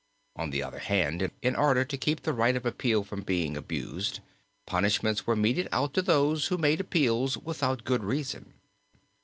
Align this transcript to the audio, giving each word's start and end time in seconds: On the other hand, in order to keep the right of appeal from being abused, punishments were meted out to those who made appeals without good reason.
On 0.35 0.49
the 0.49 0.63
other 0.63 0.79
hand, 0.79 1.29
in 1.43 1.55
order 1.55 1.85
to 1.85 1.95
keep 1.95 2.23
the 2.23 2.33
right 2.33 2.55
of 2.55 2.65
appeal 2.65 3.03
from 3.03 3.21
being 3.21 3.55
abused, 3.55 4.19
punishments 4.65 5.27
were 5.27 5.35
meted 5.35 5.69
out 5.71 5.93
to 5.93 6.01
those 6.01 6.47
who 6.47 6.57
made 6.57 6.79
appeals 6.79 7.37
without 7.37 7.83
good 7.83 8.03
reason. 8.03 8.55